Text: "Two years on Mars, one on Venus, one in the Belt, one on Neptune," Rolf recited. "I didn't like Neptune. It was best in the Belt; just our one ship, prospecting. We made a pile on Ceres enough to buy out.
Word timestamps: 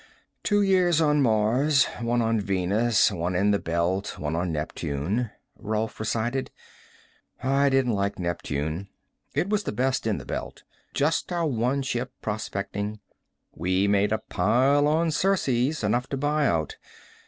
"Two 0.41 0.63
years 0.63 0.99
on 0.99 1.21
Mars, 1.21 1.85
one 2.01 2.23
on 2.23 2.39
Venus, 2.41 3.11
one 3.11 3.35
in 3.35 3.51
the 3.51 3.59
Belt, 3.59 4.17
one 4.17 4.35
on 4.35 4.51
Neptune," 4.51 5.29
Rolf 5.55 5.99
recited. 5.99 6.49
"I 7.43 7.69
didn't 7.69 7.91
like 7.93 8.17
Neptune. 8.17 8.87
It 9.35 9.47
was 9.51 9.63
best 9.63 10.07
in 10.07 10.17
the 10.17 10.25
Belt; 10.25 10.63
just 10.95 11.31
our 11.31 11.45
one 11.45 11.83
ship, 11.83 12.13
prospecting. 12.19 12.99
We 13.53 13.87
made 13.87 14.11
a 14.11 14.17
pile 14.17 14.87
on 14.87 15.11
Ceres 15.11 15.83
enough 15.83 16.07
to 16.07 16.17
buy 16.17 16.47
out. 16.47 16.77